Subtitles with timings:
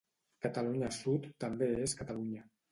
[0.45, 2.47] Catalunya sud també és Catalunya.